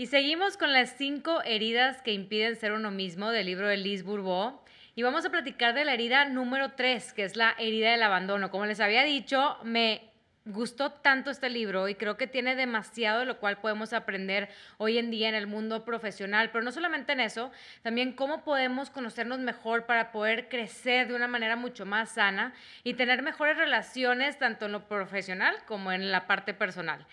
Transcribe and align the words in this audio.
Y 0.00 0.06
seguimos 0.06 0.56
con 0.56 0.72
las 0.72 0.96
cinco 0.96 1.42
heridas 1.42 2.00
que 2.00 2.14
impiden 2.14 2.56
ser 2.56 2.72
uno 2.72 2.90
mismo 2.90 3.30
del 3.30 3.44
libro 3.44 3.68
de 3.68 3.76
Liz 3.76 4.02
Bourbeau. 4.02 4.58
Y 4.94 5.02
vamos 5.02 5.26
a 5.26 5.30
platicar 5.30 5.74
de 5.74 5.84
la 5.84 5.92
herida 5.92 6.24
número 6.24 6.72
tres, 6.72 7.12
que 7.12 7.22
es 7.22 7.36
la 7.36 7.54
herida 7.58 7.90
del 7.90 8.02
abandono. 8.02 8.50
Como 8.50 8.64
les 8.64 8.80
había 8.80 9.04
dicho, 9.04 9.58
me 9.62 10.10
gustó 10.46 10.90
tanto 10.90 11.30
este 11.30 11.50
libro 11.50 11.86
y 11.86 11.96
creo 11.96 12.16
que 12.16 12.26
tiene 12.26 12.56
demasiado 12.56 13.20
de 13.20 13.26
lo 13.26 13.40
cual 13.40 13.58
podemos 13.60 13.92
aprender 13.92 14.48
hoy 14.78 14.96
en 14.96 15.10
día 15.10 15.28
en 15.28 15.34
el 15.34 15.46
mundo 15.46 15.84
profesional, 15.84 16.48
pero 16.50 16.64
no 16.64 16.72
solamente 16.72 17.12
en 17.12 17.20
eso, 17.20 17.52
también 17.82 18.14
cómo 18.14 18.42
podemos 18.42 18.88
conocernos 18.88 19.40
mejor 19.40 19.84
para 19.84 20.12
poder 20.12 20.48
crecer 20.48 21.08
de 21.08 21.14
una 21.14 21.28
manera 21.28 21.56
mucho 21.56 21.84
más 21.84 22.12
sana 22.12 22.54
y 22.84 22.94
tener 22.94 23.20
mejores 23.20 23.58
relaciones 23.58 24.38
tanto 24.38 24.64
en 24.64 24.72
lo 24.72 24.88
profesional 24.88 25.56
como 25.66 25.92
en 25.92 26.10
la 26.10 26.26
parte 26.26 26.54
personal. 26.54 27.06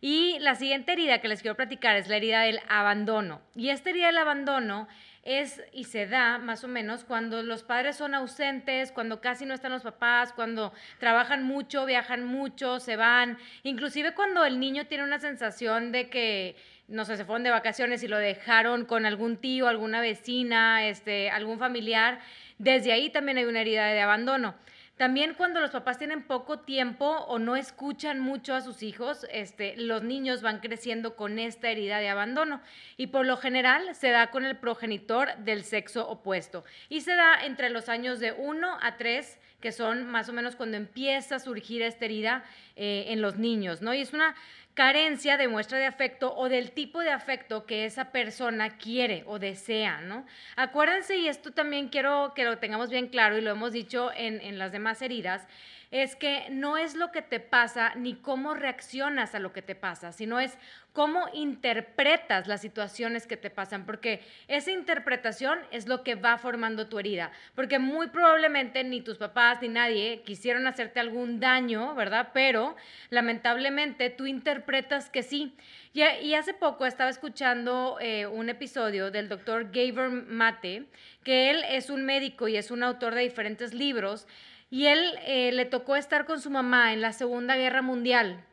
Y 0.00 0.38
la 0.40 0.54
siguiente 0.54 0.92
herida 0.92 1.20
que 1.20 1.28
les 1.28 1.42
quiero 1.42 1.56
platicar 1.56 1.96
es 1.96 2.08
la 2.08 2.16
herida 2.16 2.42
del 2.42 2.60
abandono. 2.68 3.40
Y 3.54 3.70
esta 3.70 3.90
herida 3.90 4.06
del 4.06 4.18
abandono 4.18 4.88
es 5.22 5.60
y 5.72 5.84
se 5.84 6.06
da 6.06 6.38
más 6.38 6.62
o 6.62 6.68
menos 6.68 7.02
cuando 7.02 7.42
los 7.42 7.64
padres 7.64 7.96
son 7.96 8.14
ausentes, 8.14 8.92
cuando 8.92 9.20
casi 9.20 9.44
no 9.44 9.54
están 9.54 9.72
los 9.72 9.82
papás, 9.82 10.32
cuando 10.32 10.72
trabajan 11.00 11.42
mucho, 11.42 11.84
viajan 11.84 12.24
mucho, 12.24 12.78
se 12.78 12.94
van, 12.94 13.36
inclusive 13.64 14.14
cuando 14.14 14.44
el 14.44 14.60
niño 14.60 14.86
tiene 14.86 15.02
una 15.02 15.18
sensación 15.18 15.90
de 15.90 16.08
que 16.10 16.54
no 16.88 17.04
sé, 17.04 17.16
se 17.16 17.24
fueron 17.24 17.42
de 17.42 17.50
vacaciones 17.50 18.02
y 18.04 18.08
lo 18.08 18.18
dejaron 18.18 18.84
con 18.84 19.06
algún 19.06 19.38
tío, 19.38 19.66
alguna 19.66 20.00
vecina, 20.00 20.86
este, 20.86 21.30
algún 21.30 21.58
familiar, 21.58 22.20
desde 22.58 22.92
ahí 22.92 23.10
también 23.10 23.38
hay 23.38 23.44
una 23.44 23.60
herida 23.60 23.86
de 23.86 24.00
abandono. 24.00 24.54
También 24.96 25.34
cuando 25.34 25.60
los 25.60 25.72
papás 25.72 25.98
tienen 25.98 26.22
poco 26.22 26.60
tiempo 26.60 27.06
o 27.06 27.38
no 27.38 27.54
escuchan 27.54 28.18
mucho 28.18 28.54
a 28.54 28.62
sus 28.62 28.82
hijos, 28.82 29.26
este, 29.30 29.76
los 29.76 30.02
niños 30.02 30.40
van 30.40 30.60
creciendo 30.60 31.16
con 31.16 31.38
esta 31.38 31.68
herida 31.68 31.98
de 31.98 32.08
abandono. 32.08 32.62
Y 32.96 33.08
por 33.08 33.26
lo 33.26 33.36
general 33.36 33.94
se 33.94 34.10
da 34.10 34.30
con 34.30 34.46
el 34.46 34.56
progenitor 34.56 35.36
del 35.36 35.64
sexo 35.64 36.08
opuesto. 36.08 36.64
Y 36.88 37.02
se 37.02 37.14
da 37.14 37.44
entre 37.44 37.68
los 37.68 37.90
años 37.90 38.20
de 38.20 38.32
1 38.32 38.78
a 38.80 38.96
3 38.96 39.38
que 39.66 39.72
son 39.72 40.06
más 40.06 40.28
o 40.28 40.32
menos 40.32 40.54
cuando 40.54 40.76
empieza 40.76 41.34
a 41.34 41.38
surgir 41.40 41.82
esta 41.82 42.04
herida 42.04 42.44
eh, 42.76 43.06
en 43.08 43.20
los 43.20 43.34
niños, 43.34 43.82
¿no? 43.82 43.92
Y 43.94 44.00
es 44.00 44.12
una 44.12 44.36
carencia 44.74 45.36
de 45.36 45.48
muestra 45.48 45.76
de 45.76 45.86
afecto 45.86 46.32
o 46.36 46.48
del 46.48 46.70
tipo 46.70 47.00
de 47.00 47.10
afecto 47.10 47.66
que 47.66 47.84
esa 47.84 48.12
persona 48.12 48.78
quiere 48.78 49.24
o 49.26 49.40
desea, 49.40 50.02
¿no? 50.02 50.24
Acuérdense, 50.54 51.16
y 51.16 51.26
esto 51.26 51.50
también 51.50 51.88
quiero 51.88 52.32
que 52.36 52.44
lo 52.44 52.58
tengamos 52.58 52.90
bien 52.90 53.08
claro 53.08 53.36
y 53.36 53.40
lo 53.40 53.50
hemos 53.50 53.72
dicho 53.72 54.12
en, 54.14 54.40
en 54.40 54.56
las 54.56 54.70
demás 54.70 55.02
heridas, 55.02 55.48
es 55.90 56.16
que 56.16 56.48
no 56.50 56.76
es 56.76 56.94
lo 56.94 57.12
que 57.12 57.22
te 57.22 57.40
pasa 57.40 57.94
ni 57.94 58.14
cómo 58.14 58.54
reaccionas 58.54 59.34
a 59.34 59.38
lo 59.38 59.52
que 59.52 59.62
te 59.62 59.74
pasa, 59.74 60.12
sino 60.12 60.40
es 60.40 60.58
cómo 60.92 61.26
interpretas 61.34 62.46
las 62.48 62.62
situaciones 62.62 63.26
que 63.26 63.36
te 63.36 63.50
pasan, 63.50 63.84
porque 63.84 64.22
esa 64.48 64.70
interpretación 64.70 65.58
es 65.70 65.86
lo 65.86 66.02
que 66.02 66.14
va 66.14 66.38
formando 66.38 66.88
tu 66.88 66.98
herida, 66.98 67.32
porque 67.54 67.78
muy 67.78 68.08
probablemente 68.08 68.82
ni 68.82 69.02
tus 69.02 69.18
papás 69.18 69.60
ni 69.60 69.68
nadie 69.68 70.22
quisieron 70.24 70.66
hacerte 70.66 70.98
algún 70.98 71.38
daño, 71.38 71.94
¿verdad? 71.94 72.30
Pero 72.32 72.76
lamentablemente 73.10 74.08
tú 74.08 74.24
interpretas 74.26 75.10
que 75.10 75.22
sí. 75.22 75.54
Y, 75.92 76.34
hace 76.34 76.52
poco 76.52 76.84
estaba 76.84 77.08
escuchando 77.08 77.96
eh, 78.00 78.26
un 78.26 78.48
episodio 78.48 79.10
del 79.10 79.28
doctor 79.28 79.70
Gabor 79.72 80.10
Mate, 80.10 80.84
que 81.24 81.50
él 81.50 81.62
es 81.70 81.90
un 81.90 82.04
médico 82.04 82.48
y 82.48 82.56
es 82.56 82.70
un 82.70 82.82
autor 82.82 83.14
de 83.14 83.22
diferentes 83.22 83.72
libros, 83.72 84.26
y 84.70 84.86
él 84.86 85.14
eh, 85.24 85.52
le 85.52 85.64
tocó 85.64 85.96
estar 85.96 86.26
con 86.26 86.40
su 86.40 86.50
mamá 86.50 86.92
en 86.92 87.00
la 87.00 87.12
Segunda 87.12 87.56
Guerra 87.56 87.82
Mundial 87.82 88.44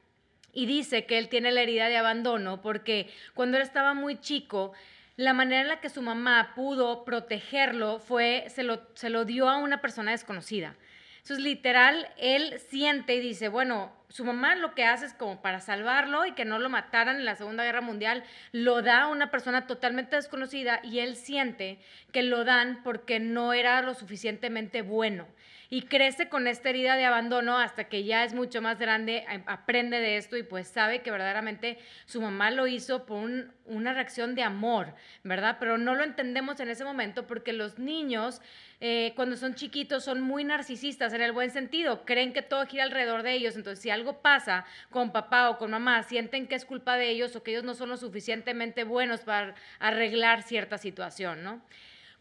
y 0.52 0.66
dice 0.68 1.06
que 1.06 1.18
él 1.18 1.30
tiene 1.30 1.52
la 1.52 1.62
herida 1.62 1.88
de 1.88 1.98
abandono 1.98 2.62
porque 2.62 3.10
cuando 3.34 3.58
él 3.58 3.64
estaba 3.64 3.94
muy 3.94 4.20
chico, 4.20 4.74
la 5.16 5.34
manera 5.34 5.62
en 5.62 5.68
la 5.68 5.80
que 5.80 5.90
su 5.90 6.02
mamá 6.02 6.54
pudo 6.56 7.04
protegerlo 7.04 8.00
fue, 8.00 8.46
se 8.50 8.64
lo, 8.64 8.82
se 8.94 9.10
lo 9.10 9.26
dio 9.26 9.50
a 9.50 9.58
una 9.58 9.82
persona 9.82 10.12
desconocida. 10.12 10.76
Entonces, 11.18 11.44
literal, 11.44 12.10
él 12.18 12.60
siente 12.60 13.16
y 13.16 13.22
dice, 13.22 13.48
bueno, 13.48 13.94
su 14.10 14.26
mamá 14.26 14.56
lo 14.56 14.76
que 14.76 14.84
hace 14.84 15.06
es 15.06 15.14
como 15.14 15.42
para 15.42 15.62
salvarlo 15.62 16.26
y 16.26 16.34
que 16.34 16.44
no 16.44 16.60
lo 16.60 16.70
mataran 16.70 17.16
en 17.16 17.26
la 17.26 17.36
Segunda 17.36 17.64
Guerra 17.64 17.80
Mundial, 17.80 18.24
lo 18.52 18.82
da 18.82 19.04
a 19.04 19.08
una 19.08 19.32
persona 19.32 19.66
totalmente 19.66 20.18
desconocida 20.18 20.82
y 20.84 21.00
él 21.00 21.16
siente 21.16 21.80
que 22.12 22.24
lo 22.24 22.44
dan 22.44 22.84
porque 22.84 23.22
no 23.22 23.54
era 23.54 23.82
lo 23.82 23.94
suficientemente 23.94 24.82
bueno 24.82 25.26
y 25.74 25.82
crece 25.82 26.30
con 26.30 26.46
esta 26.46 26.70
herida 26.70 26.96
de 26.98 27.06
abandono 27.06 27.58
hasta 27.58 27.86
que 27.86 28.04
ya 28.04 28.24
es 28.24 28.36
mucho 28.36 28.62
más 28.62 28.78
grande, 28.78 29.26
aprende 29.48 30.00
de 30.00 30.18
esto 30.18 30.38
y 30.38 30.44
pues 30.44 30.68
sabe 30.68 31.02
que 31.02 31.10
verdaderamente 31.10 31.80
su 32.06 32.22
mamá 32.22 32.52
lo 32.52 32.68
hizo 32.68 33.08
por 33.08 33.28
una 33.66 33.94
reacción 33.96 34.36
de 34.36 34.44
amor, 34.44 34.94
¿verdad? 35.24 35.58
Pero 35.60 35.80
no 35.80 35.96
lo 35.96 36.04
entendemos 36.04 36.60
en 36.60 36.70
ese 36.70 36.84
momento 36.84 37.26
porque 37.26 37.54
los 37.54 37.80
niños 37.80 38.40
eh, 38.82 39.14
cuando 39.16 39.36
son 39.36 39.56
chiquitos 39.56 40.04
son 40.04 40.22
muy 40.22 40.44
narcisistas 40.44 41.12
en 41.12 41.24
el 41.24 41.32
buen 41.32 41.50
sentido, 41.50 42.06
creen 42.06 42.34
que 42.34 42.44
todo 42.44 42.68
gira 42.68 42.84
alrededor 42.84 43.24
de 43.24 43.34
ellos, 43.34 43.56
entonces 43.56 43.82
si 43.82 43.90
algo 43.90 44.22
pasa 44.22 44.66
con 44.92 45.12
papá 45.12 45.50
o 45.50 45.58
con 45.58 45.72
mamá, 45.72 46.04
sienten 46.04 46.46
que 46.46 46.54
es 46.54 46.66
culpa 46.66 46.98
de 46.98 47.10
ellos 47.10 47.36
o 47.36 47.42
que 47.42 47.50
ellos 47.50 47.64
no 47.64 47.74
son 47.74 47.90
lo 47.90 47.98
suficientemente 47.98 48.84
buenos 48.84 49.22
para 49.22 49.56
arreglar 49.80 50.44
cierta 50.44 50.78
situación, 50.78 51.44
¿no? 51.44 51.64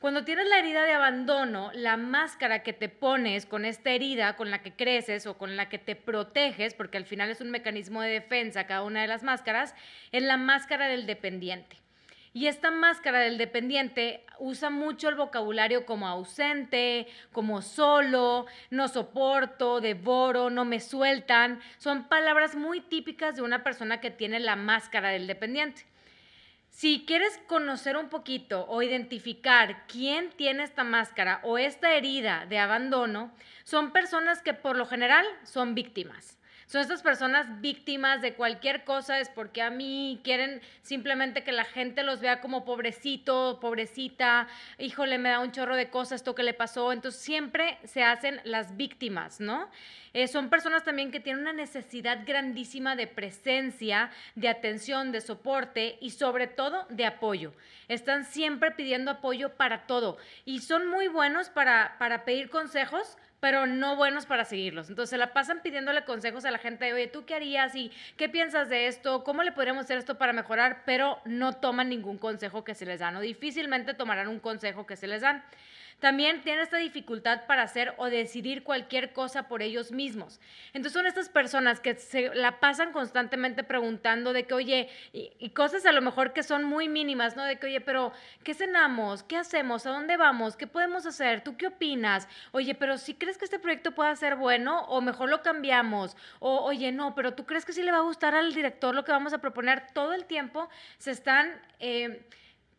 Cuando 0.02 0.24
tienes 0.24 0.48
la 0.48 0.58
herida 0.58 0.82
de 0.82 0.94
abandono, 0.94 1.70
la 1.74 1.96
máscara 1.96 2.64
que 2.64 2.72
te 2.72 2.88
pones 2.88 3.46
con 3.46 3.64
esta 3.64 3.90
herida 3.90 4.34
con 4.34 4.50
la 4.50 4.60
que 4.60 4.72
creces 4.72 5.28
o 5.28 5.38
con 5.38 5.56
la 5.56 5.68
que 5.68 5.78
te 5.78 5.94
proteges, 5.94 6.74
porque 6.74 6.98
al 6.98 7.04
final 7.04 7.30
es 7.30 7.40
un 7.40 7.52
mecanismo 7.52 8.02
de 8.02 8.10
defensa 8.10 8.66
cada 8.66 8.82
una 8.82 9.02
de 9.02 9.06
las 9.06 9.22
máscaras, 9.22 9.76
es 10.10 10.24
la 10.24 10.36
máscara 10.36 10.88
del 10.88 11.06
dependiente. 11.06 11.76
Y 12.32 12.48
esta 12.48 12.72
máscara 12.72 13.20
del 13.20 13.38
dependiente 13.38 14.26
usa 14.41 14.70
mucho 14.70 15.08
el 15.08 15.14
vocabulario 15.14 15.86
como 15.86 16.08
ausente, 16.08 17.06
como 17.30 17.62
solo, 17.62 18.46
no 18.70 18.88
soporto, 18.88 19.80
devoro, 19.80 20.50
no 20.50 20.64
me 20.64 20.80
sueltan. 20.80 21.60
Son 21.78 22.08
palabras 22.08 22.56
muy 22.56 22.80
típicas 22.80 23.36
de 23.36 23.42
una 23.42 23.62
persona 23.62 24.00
que 24.00 24.10
tiene 24.10 24.41
la 24.41 24.56
máscara 24.56 25.10
del 25.10 25.28
dependiente. 25.28 25.84
Si 26.72 27.05
quieres 27.06 27.38
conocer 27.47 27.99
un 27.99 28.09
poquito 28.09 28.65
o 28.66 28.83
identificar 28.83 29.87
quién 29.87 30.31
tiene 30.31 30.65
esta 30.65 30.84
máscara 30.84 31.41
o 31.44 31.59
esta 31.59 31.94
herida 31.94 32.47
de 32.47 32.59
abandono, 32.59 33.31
son 33.62 33.93
personas 33.93 34.41
que 34.41 34.55
por 34.55 34.77
lo 34.77 34.87
general 34.87 35.27
son 35.44 35.75
víctimas. 35.75 36.38
Son 36.66 36.80
estas 36.80 37.02
personas 37.02 37.60
víctimas 37.60 38.22
de 38.22 38.34
cualquier 38.34 38.84
cosa, 38.84 39.20
es 39.20 39.28
porque 39.28 39.62
a 39.62 39.70
mí 39.70 40.20
quieren 40.24 40.62
simplemente 40.82 41.44
que 41.44 41.52
la 41.52 41.64
gente 41.64 42.02
los 42.02 42.20
vea 42.20 42.40
como 42.40 42.64
pobrecito, 42.64 43.58
pobrecita, 43.60 44.48
híjole, 44.78 45.18
me 45.18 45.30
da 45.30 45.40
un 45.40 45.52
chorro 45.52 45.76
de 45.76 45.90
cosas 45.90 46.12
esto 46.12 46.34
que 46.34 46.42
le 46.42 46.54
pasó. 46.54 46.92
Entonces 46.92 47.20
siempre 47.20 47.78
se 47.84 48.02
hacen 48.02 48.40
las 48.44 48.76
víctimas, 48.76 49.40
¿no? 49.40 49.68
Eh, 50.14 50.28
son 50.28 50.50
personas 50.50 50.84
también 50.84 51.10
que 51.10 51.20
tienen 51.20 51.42
una 51.42 51.52
necesidad 51.52 52.20
grandísima 52.26 52.96
de 52.96 53.06
presencia, 53.06 54.10
de 54.34 54.48
atención, 54.48 55.10
de 55.10 55.20
soporte 55.22 55.96
y 56.00 56.10
sobre 56.10 56.46
todo 56.46 56.86
de 56.90 57.06
apoyo. 57.06 57.52
Están 57.88 58.24
siempre 58.24 58.72
pidiendo 58.72 59.10
apoyo 59.10 59.54
para 59.56 59.86
todo 59.86 60.18
y 60.44 60.60
son 60.60 60.86
muy 60.88 61.08
buenos 61.08 61.48
para, 61.48 61.96
para 61.98 62.24
pedir 62.24 62.50
consejos, 62.50 63.16
pero 63.42 63.66
no 63.66 63.97
buenos 63.97 64.25
para 64.25 64.44
seguirlos. 64.44 64.88
Entonces 64.88 65.10
se 65.10 65.19
la 65.19 65.32
pasan 65.32 65.62
pidiéndole 65.62 66.04
consejos 66.04 66.44
a 66.44 66.53
la 66.53 66.58
gente, 66.58 66.92
oye, 66.92 67.08
¿tú 67.08 67.25
qué 67.25 67.34
harías? 67.34 67.75
¿Y 67.75 67.91
qué 68.16 68.28
piensas 68.28 68.69
de 68.69 68.86
esto? 68.86 69.25
¿Cómo 69.25 69.42
le 69.42 69.50
podríamos 69.50 69.82
hacer 69.86 69.98
esto 69.98 70.16
para 70.16 70.32
mejorar? 70.32 70.84
Pero 70.86 71.19
no 71.25 71.53
toman 71.53 71.88
ningún 71.88 72.19
consejo 72.19 72.62
que 72.62 72.76
se 72.76 72.86
les 72.86 73.00
dan 73.00 73.16
o 73.16 73.20
difícilmente 73.20 73.94
tomarán 73.94 74.28
un 74.28 74.38
consejo 74.38 74.86
que 74.86 74.94
se 74.94 75.08
les 75.08 75.22
dan. 75.22 75.42
También 76.02 76.42
tienen 76.42 76.64
esta 76.64 76.78
dificultad 76.78 77.46
para 77.46 77.62
hacer 77.62 77.94
o 77.96 78.06
decidir 78.06 78.64
cualquier 78.64 79.12
cosa 79.12 79.46
por 79.46 79.62
ellos 79.62 79.92
mismos. 79.92 80.40
Entonces 80.72 80.94
son 80.94 81.06
estas 81.06 81.28
personas 81.28 81.78
que 81.78 81.94
se 81.94 82.34
la 82.34 82.58
pasan 82.58 82.90
constantemente 82.90 83.62
preguntando 83.62 84.32
de 84.32 84.44
que, 84.44 84.54
oye, 84.54 84.88
y, 85.12 85.50
cosas 85.50 85.86
a 85.86 85.92
lo 85.92 86.02
mejor 86.02 86.32
que 86.32 86.42
son 86.42 86.64
muy 86.64 86.88
mínimas, 86.88 87.36
¿no? 87.36 87.44
De 87.44 87.56
que, 87.60 87.66
oye, 87.66 87.80
pero 87.80 88.10
¿qué 88.42 88.53
cenamos? 88.53 89.22
¿Qué 89.22 89.36
hacemos? 89.36 89.86
¿A 89.86 89.91
dónde 89.91 90.16
vamos? 90.16 90.56
¿Qué 90.56 90.66
podemos 90.66 91.06
hacer? 91.06 91.44
¿Tú 91.44 91.56
qué 91.56 91.68
opinas? 91.68 92.27
Oye, 92.50 92.74
pero 92.74 92.98
si 92.98 93.15
crees 93.15 93.38
que 93.38 93.44
este 93.44 93.60
proyecto 93.60 93.92
pueda 93.92 94.16
ser 94.16 94.34
bueno 94.34 94.82
o 94.86 95.00
mejor 95.03 95.28
lo 95.30 95.41
cambiamos? 95.42 96.16
O, 96.41 96.65
oye, 96.65 96.91
no, 96.91 97.15
pero 97.15 97.34
¿tú 97.34 97.47
crees 97.47 97.65
que 97.65 97.72
sí 97.72 97.80
le 97.80 97.92
va 97.92 97.98
a 97.98 98.03
gustar 98.03 98.34
al 98.34 98.53
director 98.53 98.92
lo 98.92 99.04
que 99.04 99.12
vamos 99.12 99.34
a 99.34 99.38
proponer? 99.38 99.84
Todo 99.94 100.15
el 100.15 100.24
tiempo 100.24 100.68
se 100.98 101.12
están... 101.12 101.62
Eh, 101.78 102.27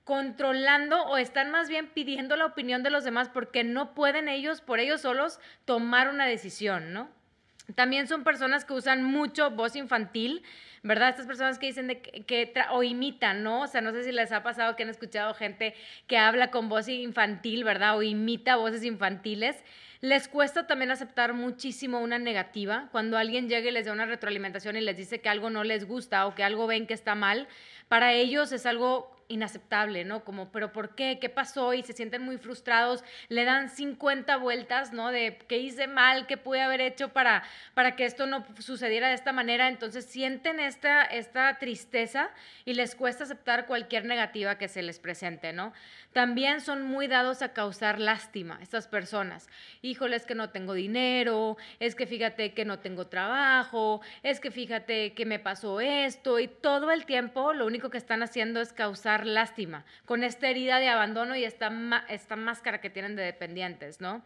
controlando 0.04 1.04
o 1.04 1.18
están 1.18 1.50
más 1.50 1.70
bien 1.70 1.88
pidiendo 1.88 2.36
la 2.36 2.46
opinión 2.46 2.84
de 2.84 2.90
los 2.90 3.04
demás 3.04 3.30
porque 3.30 3.64
no 3.64 3.94
pueden 3.94 4.28
ellos 4.28 4.62
por 4.62 4.80
ellos 4.80 5.02
solos 5.02 5.40
tomar 5.66 6.10
una 6.10 6.26
decisión, 6.26 6.94
¿no? 6.94 7.10
También 7.76 8.08
son 8.08 8.26
personas 8.26 8.66
que 8.66 8.74
usan 8.74 9.04
mucho 9.04 9.52
voz 9.52 9.78
infantil, 9.78 10.44
¿verdad? 10.84 11.10
Estas 11.10 11.26
personas 11.26 11.58
que 11.58 11.68
dicen 11.68 11.88
que, 12.28 12.54
o 12.72 12.84
imitan, 12.84 13.42
¿no? 13.42 13.62
O 13.62 13.68
sea, 13.68 13.80
no 13.80 13.94
sé 13.94 14.04
si 14.04 14.12
les 14.12 14.34
ha 14.34 14.44
pasado 14.44 14.76
que 14.76 14.84
han 14.84 14.90
escuchado 14.90 15.34
gente 15.34 15.74
que 16.06 16.18
habla 16.18 16.52
con 16.52 16.68
voz 16.68 16.90
infantil, 16.90 17.64
¿verdad? 17.64 17.98
O 17.98 18.04
imita 18.04 18.58
voces 18.58 18.84
infantiles. 18.84 19.56
Les 20.02 20.28
cuesta 20.28 20.68
también 20.68 20.92
aceptar 20.92 21.34
muchísimo 21.34 22.02
una 22.02 22.20
negativa. 22.20 22.90
Cuando 22.92 23.18
alguien 23.18 23.48
llega 23.48 23.70
y 23.70 23.72
les 23.72 23.86
da 23.86 23.94
una 23.94 24.06
retroalimentación 24.06 24.76
y 24.76 24.82
les 24.82 24.98
dice 24.98 25.22
que 25.22 25.30
algo 25.30 25.50
no 25.50 25.64
les 25.64 25.88
gusta 25.88 26.28
o 26.28 26.36
que 26.36 26.44
algo 26.44 26.68
ven 26.68 26.86
que 26.86 26.94
está 26.94 27.16
mal, 27.16 27.48
para 27.88 28.12
ellos 28.12 28.52
es 28.52 28.66
algo 28.66 29.13
inaceptable, 29.28 30.06
¿no? 30.06 30.24
Como, 30.24 30.52
pero 30.52 30.72
¿por 30.72 30.96
qué? 30.96 31.20
¿Qué 31.20 31.30
pasó? 31.30 31.74
Y 31.74 31.84
se 31.84 31.94
sienten 31.94 32.22
muy 32.22 32.38
frustrados, 32.38 33.04
le 33.30 33.46
dan 33.46 33.70
50 33.70 34.38
vueltas, 34.38 34.94
¿no? 34.94 35.12
De 35.12 35.38
qué 35.48 35.58
hice 35.58 35.88
mal, 35.88 36.28
qué 36.28 36.38
pude 36.38 36.62
haber 36.62 36.82
hecho 36.82 37.10
para, 37.10 37.44
para 37.74 37.96
que 37.96 38.06
esto 38.06 38.26
no 38.26 38.46
sucediera 38.60 39.08
de 39.08 39.16
esta 39.16 39.32
manera. 39.32 39.68
Entonces 39.68 40.06
sienten 40.06 40.60
esta, 40.60 41.04
esta 41.04 41.58
tristeza 41.60 42.30
y 42.66 42.74
les 42.74 42.96
cuesta 42.96 43.24
aceptar 43.24 43.66
cualquier 43.66 44.06
negativa 44.06 44.58
que 44.58 44.68
se 44.68 44.82
les 44.82 45.00
presente, 45.00 45.54
¿no? 45.54 45.74
También 46.14 46.62
son 46.62 46.84
muy 46.84 47.08
dados 47.08 47.42
a 47.42 47.54
causar 47.54 48.00
lástima 48.00 48.60
estas 48.62 48.88
personas. 48.88 49.48
Híjole, 49.82 50.16
es 50.16 50.26
que 50.26 50.36
no 50.36 50.52
tengo 50.52 50.74
dinero, 50.74 51.58
es 51.80 51.96
que 51.96 52.06
fíjate 52.06 52.54
que 52.54 52.66
no 52.66 52.80
tengo 52.80 53.08
trabajo, 53.08 54.02
es 54.22 54.40
que 54.40 54.52
fíjate 54.52 55.14
que 55.14 55.26
me 55.26 55.40
pasó 55.40 55.82
esto 55.82 56.40
y 56.40 56.48
todo 56.48 56.92
el 56.92 57.06
tiempo 57.06 57.54
lo 57.54 57.66
único 57.66 57.90
que 57.90 57.98
están 57.98 58.22
haciendo 58.22 58.62
es 58.62 58.74
causar 58.74 59.13
lástima 59.20 59.86
con 60.06 60.24
esta 60.24 60.50
herida 60.50 60.80
de 60.80 60.90
abandono 60.90 61.36
y 61.36 61.44
esta, 61.44 61.72
esta 62.10 62.36
máscara 62.36 62.82
que 62.82 62.90
tienen 62.90 63.16
de 63.16 63.24
dependientes, 63.24 64.02
¿no? 64.02 64.24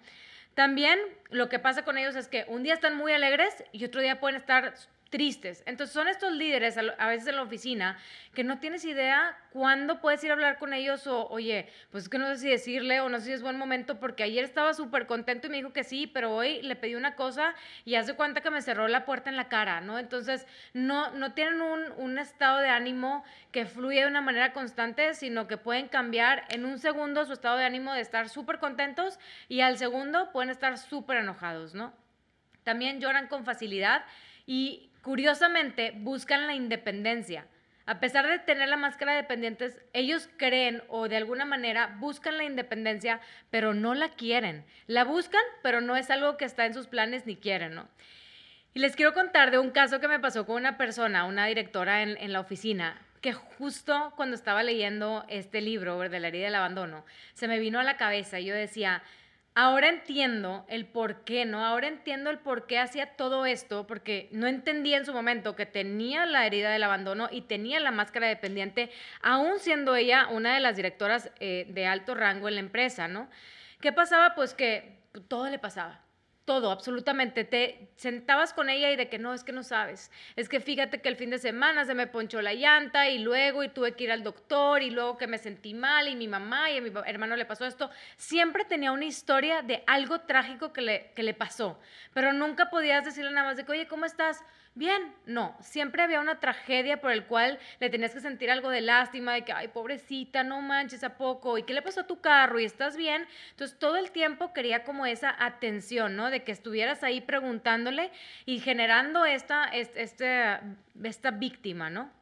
También 0.54 1.00
lo 1.30 1.50
que 1.50 1.60
pasa 1.60 1.84
con 1.84 1.98
ellos 1.98 2.16
es 2.16 2.28
que 2.28 2.45
un 2.48 2.63
día 2.63 2.74
están 2.74 2.95
muy 2.95 3.12
alegres 3.12 3.63
y 3.72 3.86
otro 3.86 4.01
día 4.01 4.19
pueden 4.19 4.38
estar 4.38 4.74
tristes. 5.09 5.63
Entonces 5.65 5.94
son 5.94 6.07
estos 6.07 6.33
líderes 6.33 6.77
a 6.77 7.07
veces 7.07 7.27
en 7.27 7.36
la 7.36 7.44
oficina 7.44 7.98
que 8.33 8.44
no 8.44 8.59
tienes 8.59 8.86
idea 8.86 9.38
cuándo 9.51 10.00
puedes 10.01 10.24
ir 10.24 10.31
a 10.31 10.33
hablar 10.33 10.57
con 10.57 10.74
ellos 10.74 11.07
o, 11.07 11.27
oye, 11.30 11.69
pues 11.92 12.04
es 12.04 12.09
que 12.09 12.18
no 12.18 12.27
sé 12.27 12.38
si 12.38 12.50
decirle 12.50 13.01
o 13.01 13.09
no 13.09 13.19
sé 13.19 13.25
si 13.25 13.31
es 13.31 13.42
buen 13.42 13.57
momento 13.57 14.00
porque 14.00 14.24
ayer 14.24 14.44
estaba 14.44 14.74
súper 14.74 15.07
contento 15.07 15.48
y 15.48 15.50
me 15.50 15.57
dijo 15.57 15.74
que 15.74 15.83
sí, 15.83 16.07
pero 16.07 16.33
hoy 16.33 16.62
le 16.62 16.75
pedí 16.75 16.95
una 16.95 17.15
cosa 17.15 17.56
y 17.86 17.95
hace 17.95 18.13
cuenta 18.15 18.42
que 18.42 18.50
me 18.50 18.62
cerró 18.62 18.88
la 18.88 19.06
puerta 19.06 19.30
en 19.30 19.38
la 19.38 19.50
cara, 19.50 19.81
¿no? 19.81 19.98
Entonces 19.98 20.45
no, 20.74 21.12
no 21.12 21.33
tienen 21.33 21.62
un, 21.62 21.92
un 21.98 22.19
estado 22.19 22.60
de 22.60 22.69
ánimo 22.69 23.24
que 23.51 23.65
fluye 23.65 24.01
de 24.01 24.07
una 24.07 24.21
manera 24.21 24.53
constante, 24.53 25.13
sino 25.13 25.48
que 25.48 25.57
pueden 25.57 25.88
cambiar 25.88 26.45
en 26.50 26.65
un 26.65 26.80
segundo 26.80 27.25
su 27.25 27.33
estado 27.33 27.57
de 27.57 27.65
ánimo 27.65 27.94
de 27.94 28.01
estar 28.01 28.30
súper 28.30 28.60
contentos 28.60 29.19
y 29.48 29.62
al 29.62 29.77
segundo 29.77 30.31
pueden 30.31 30.50
estar 30.50 30.77
súper 30.77 31.18
enojados, 31.18 31.74
¿no? 31.74 31.94
También 32.63 33.00
lloran 33.00 33.27
con 33.27 33.45
facilidad 33.45 34.03
y 34.45 34.87
curiosamente 35.07 35.94
buscan 35.95 36.48
la 36.48 36.54
independencia. 36.54 37.48
A 37.86 38.01
pesar 38.01 38.27
de 38.27 38.39
tener 38.39 38.68
la 38.68 38.75
máscara 38.75 39.13
de 39.13 39.21
dependientes, 39.21 39.80
ellos 39.94 40.27
creen 40.36 40.83
o 40.89 41.07
de 41.07 41.15
alguna 41.15 41.45
manera 41.45 41.95
buscan 42.01 42.38
la 42.38 42.44
independencia, 42.44 43.21
pero 43.50 43.74
no 43.74 43.95
la 43.95 44.09
quieren. 44.09 44.65
La 44.86 45.06
buscan, 45.06 45.42
pero 45.63 45.80
no 45.80 45.95
es 45.95 46.09
algo 46.12 46.36
que 46.36 46.44
está 46.44 46.65
en 46.65 46.74
sus 46.74 46.88
planes 46.88 47.25
ni 47.25 47.38
quieren, 47.38 47.74
¿no? 47.74 47.88
Y 48.74 48.80
les 48.80 48.98
quiero 48.98 49.13
contar 49.13 49.50
de 49.50 49.59
un 49.59 49.71
caso 49.71 50.01
que 50.01 50.09
me 50.09 50.19
pasó 50.19 50.45
con 50.45 50.57
una 50.57 50.77
persona, 50.77 51.24
una 51.24 51.45
directora 51.45 52.03
en, 52.03 52.18
en 52.18 52.33
la 52.33 52.42
oficina, 52.42 53.01
que 53.21 53.31
justo 53.31 54.12
cuando 54.18 54.36
estaba 54.36 54.62
leyendo 54.62 55.24
este 55.30 55.62
libro 55.62 55.98
de 55.98 56.19
la 56.19 56.27
herida 56.27 56.48
del 56.48 56.56
abandono, 56.56 57.06
se 57.33 57.48
me 57.48 57.60
vino 57.60 57.80
a 57.80 57.83
la 57.83 57.95
cabeza 57.95 58.42
y 58.42 58.45
yo 58.48 58.53
decía, 58.56 59.03
ahora 59.57 59.89
entiendo 59.89 60.65
el 60.69 60.86
por 60.86 61.24
qué, 61.24 61.44
¿no? 61.44 61.65
Ahora 61.65 61.88
entiendo 61.88 62.30
el 62.30 62.38
por 62.38 62.68
qué 62.68 62.77
hacía 62.77 63.15
todo 63.15 63.48
esto, 63.48 63.88
porque 63.88 64.30
no 64.31 64.45
entendía 64.45 64.98
en 64.98 65.06
su 65.07 65.13
momento 65.13 65.56
que 65.56 65.65
tenía 65.65 66.27
la 66.27 66.45
herida 66.45 66.69
del 66.69 66.83
abandono 66.83 67.27
y 67.31 67.42
tenía 67.42 67.80
la 67.80 67.89
máscara 67.89 68.27
dependiente, 68.27 68.92
aún 69.24 69.57
siendo 69.57 69.95
ella 69.95 70.27
una 70.27 70.54
de 70.54 70.59
las 70.59 70.75
directoras 70.75 71.31
eh, 71.39 71.65
de 71.69 71.88
alto 71.88 72.13
rango 72.13 72.48
en 72.48 72.54
la 72.54 72.59
empresa, 72.59 73.07
¿no? 73.07 73.31
¿Qué 73.81 73.92
pasaba? 73.92 74.36
Pues 74.36 74.54
que 74.54 75.00
todo 75.27 75.50
le 75.50 75.57
pasaba 75.57 76.06
todo, 76.48 76.72
absolutamente. 76.72 77.44
Te 77.44 77.90
sentabas 77.98 78.54
con 78.54 78.70
ella 78.70 78.90
y 78.90 78.96
de 78.96 79.10
que 79.10 79.20
no, 79.20 79.34
es 79.34 79.44
que 79.44 79.52
no 79.52 79.64
sabes. 79.64 80.10
Es 80.38 80.48
que 80.48 80.62
fíjate 80.62 81.02
que 81.02 81.10
el 81.10 81.18
fin 81.18 81.30
de 81.30 81.40
semana 81.40 81.84
se 81.84 81.94
me 81.94 82.08
ponchó 82.08 82.42
la 82.42 82.54
llanta 82.54 83.10
y 83.10 83.20
luego 83.20 83.64
y 83.64 83.70
tuve 83.70 83.96
que 83.96 84.06
ir 84.06 84.12
al 84.14 84.24
doctor 84.24 84.82
y 84.82 84.90
luego 84.90 85.18
que 85.18 85.28
me 85.28 85.38
sentí 85.38 85.74
mal 85.74 86.08
y 86.08 86.16
mi 86.16 86.30
mamá 86.30 86.72
y 86.72 86.78
a 86.78 86.82
mi 86.82 86.90
hermano 87.06 87.36
le 87.36 87.46
pasó 87.46 87.66
esto. 87.66 87.92
Siempre 88.16 88.64
tenía 88.64 88.94
una 88.94 89.04
historia 89.04 89.62
de 89.62 89.84
algo 89.88 90.22
trágico 90.22 90.72
que 90.72 90.82
le, 90.82 91.12
que 91.16 91.22
le 91.22 91.34
pasó, 91.34 91.80
pero 92.14 92.32
nunca 92.32 92.70
podías 92.70 93.04
decirle 93.04 93.32
nada 93.32 93.48
más 93.48 93.58
de 93.58 93.66
que, 93.66 93.74
oye, 93.74 93.88
¿cómo 93.88 94.06
estás? 94.06 94.42
Bien. 94.77 95.13
No, 95.25 95.56
siempre 95.59 96.01
había 96.01 96.19
una 96.21 96.39
tragedia 96.39 97.01
por 97.01 97.12
el 97.12 97.25
cual 97.25 97.59
le 97.79 97.89
tenías 97.89 98.13
que 98.13 98.21
sentir 98.21 98.50
algo 98.50 98.69
de 98.69 98.81
lástima, 98.81 99.33
de 99.33 99.44
que, 99.44 99.51
ay, 99.51 99.68
pobrecita, 99.68 100.44
no 100.44 100.62
manches 100.62 101.03
a 101.03 101.18
poco, 101.18 101.57
¿y 101.57 101.63
qué 101.63 101.74
le 101.74 101.81
pasó 101.81 102.01
a 102.01 102.07
tu 102.07 102.21
carro? 102.21 102.59
¿Y 102.59 102.65
estás 102.65 102.95
bien? 102.95 103.27
Entonces, 103.51 103.77
todo 103.77 103.97
el 103.97 104.12
tiempo 104.12 104.53
quería 104.53 104.83
como 104.83 105.06
esa 105.06 105.35
atención, 105.38 106.15
¿no? 106.15 106.29
De 106.29 106.44
que 106.44 106.51
estuvieras 106.51 107.03
ahí 107.03 107.21
preguntándole 107.21 108.12
y 108.45 108.59
generando 108.59 109.25
esta, 109.25 109.65
este, 109.65 110.59
esta 111.03 111.31
víctima, 111.31 111.89
¿no? 111.89 112.17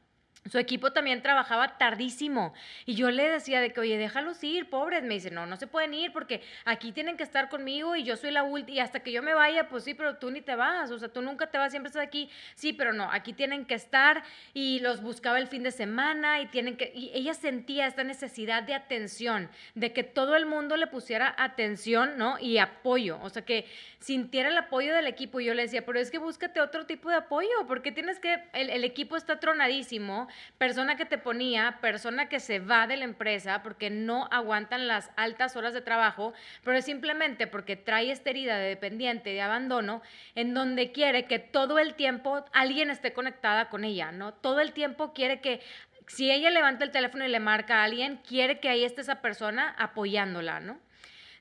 Su 0.49 0.59
equipo 0.59 0.91
también 0.91 1.23
trabajaba 1.23 1.79
tardísimo 1.79 2.53
y 2.85 2.93
yo 2.93 3.09
le 3.09 3.27
decía 3.27 3.61
de 3.61 3.73
que, 3.73 3.79
oye, 3.79 3.97
déjalos 3.97 4.43
ir, 4.43 4.69
pobres. 4.69 5.01
Me 5.03 5.15
dice, 5.15 5.31
no, 5.31 5.47
no 5.47 5.57
se 5.57 5.65
pueden 5.65 5.95
ir 5.95 6.13
porque 6.13 6.43
aquí 6.65 6.91
tienen 6.91 7.17
que 7.17 7.23
estar 7.23 7.49
conmigo 7.49 7.95
y 7.95 8.03
yo 8.03 8.15
soy 8.15 8.29
la 8.29 8.43
última 8.43 8.77
y 8.77 8.79
hasta 8.79 8.99
que 8.99 9.11
yo 9.11 9.23
me 9.23 9.33
vaya, 9.33 9.67
pues 9.69 9.83
sí, 9.83 9.95
pero 9.95 10.17
tú 10.17 10.29
ni 10.29 10.41
te 10.41 10.55
vas, 10.55 10.91
o 10.91 10.99
sea, 10.99 11.09
tú 11.09 11.23
nunca 11.23 11.47
te 11.47 11.57
vas, 11.57 11.71
siempre 11.71 11.87
estás 11.87 12.03
aquí. 12.03 12.29
Sí, 12.53 12.73
pero 12.73 12.93
no, 12.93 13.11
aquí 13.11 13.33
tienen 13.33 13.65
que 13.65 13.73
estar 13.73 14.23
y 14.53 14.79
los 14.81 15.01
buscaba 15.01 15.39
el 15.39 15.47
fin 15.47 15.63
de 15.63 15.71
semana 15.71 16.39
y 16.39 16.45
tienen 16.45 16.77
que, 16.77 16.91
y 16.93 17.09
ella 17.15 17.33
sentía 17.33 17.87
esta 17.87 18.03
necesidad 18.03 18.61
de 18.61 18.75
atención, 18.75 19.49
de 19.73 19.93
que 19.93 20.03
todo 20.03 20.35
el 20.35 20.45
mundo 20.45 20.77
le 20.77 20.85
pusiera 20.85 21.33
atención, 21.39 22.19
¿no? 22.19 22.37
Y 22.37 22.59
apoyo, 22.59 23.19
o 23.23 23.29
sea, 23.31 23.43
que 23.43 23.65
sintiera 23.97 24.49
el 24.49 24.57
apoyo 24.59 24.93
del 24.93 25.07
equipo. 25.07 25.39
Y 25.39 25.45
yo 25.45 25.55
le 25.55 25.63
decía, 25.63 25.83
pero 25.87 25.99
es 25.99 26.11
que 26.11 26.19
búscate 26.19 26.61
otro 26.61 26.85
tipo 26.85 27.09
de 27.09 27.15
apoyo, 27.15 27.49
porque 27.67 27.91
tienes 27.91 28.19
que, 28.19 28.43
el, 28.53 28.69
el 28.69 28.83
equipo 28.83 29.17
está 29.17 29.39
tronadísimo 29.39 30.27
persona 30.57 30.95
que 30.95 31.05
te 31.05 31.17
ponía, 31.17 31.79
persona 31.81 32.29
que 32.29 32.39
se 32.39 32.59
va 32.59 32.87
de 32.87 32.97
la 32.97 33.03
empresa 33.05 33.63
porque 33.63 33.89
no 33.89 34.27
aguantan 34.31 34.87
las 34.87 35.11
altas 35.15 35.55
horas 35.55 35.73
de 35.73 35.81
trabajo, 35.81 36.33
pero 36.63 36.77
es 36.77 36.85
simplemente 36.85 37.47
porque 37.47 37.75
trae 37.75 38.11
esta 38.11 38.29
herida 38.29 38.57
de 38.57 38.69
dependiente, 38.69 39.31
de 39.31 39.41
abandono, 39.41 40.01
en 40.35 40.53
donde 40.53 40.91
quiere 40.91 41.25
que 41.25 41.39
todo 41.39 41.79
el 41.79 41.95
tiempo 41.95 42.45
alguien 42.53 42.89
esté 42.89 43.13
conectada 43.13 43.69
con 43.69 43.83
ella, 43.83 44.11
¿no? 44.11 44.33
Todo 44.33 44.59
el 44.59 44.73
tiempo 44.73 45.13
quiere 45.13 45.41
que 45.41 45.61
si 46.07 46.31
ella 46.31 46.49
levanta 46.49 46.83
el 46.83 46.91
teléfono 46.91 47.25
y 47.25 47.29
le 47.29 47.39
marca 47.39 47.81
a 47.81 47.83
alguien, 47.83 48.17
quiere 48.17 48.59
que 48.59 48.69
ahí 48.69 48.83
esté 48.83 49.01
esa 49.01 49.21
persona 49.21 49.75
apoyándola, 49.77 50.59
¿no? 50.59 50.79